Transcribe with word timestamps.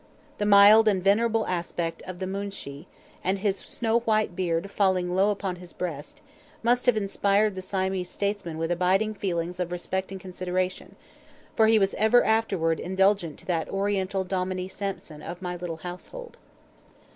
The 0.39 0.47
mild 0.47 0.87
and 0.87 1.03
venerable 1.03 1.45
aspect 1.45 2.01
of 2.07 2.17
the 2.17 2.25
Moonshee, 2.25 2.87
and 3.23 3.37
his 3.37 3.57
snow 3.57 3.99
white 3.99 4.35
beard 4.35 4.71
falling 4.71 5.13
low 5.13 5.29
upon 5.29 5.57
his 5.57 5.73
breast, 5.73 6.21
must 6.63 6.87
have 6.87 6.97
inspired 6.97 7.53
the 7.53 7.61
Siamese 7.61 8.09
statesman 8.09 8.57
with 8.57 8.71
abiding 8.71 9.13
feelings 9.13 9.59
of 9.59 9.71
respect 9.71 10.11
and 10.11 10.19
consideration, 10.19 10.95
for 11.55 11.67
he 11.67 11.77
was 11.77 11.93
ever 11.99 12.23
afterward 12.23 12.79
indulgent 12.79 13.37
to 13.37 13.45
that 13.45 13.69
Oriental 13.69 14.23
Dominie 14.23 14.67
Sampson 14.67 15.21
of 15.21 15.39
my 15.39 15.55
little 15.55 15.77
household. 15.77 16.39